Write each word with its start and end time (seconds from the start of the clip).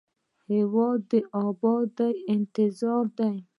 هېواد 0.51 0.99
د 1.11 1.13
ابادۍ 1.45 2.15
انتظار 2.33 3.05
دی. 3.17 3.33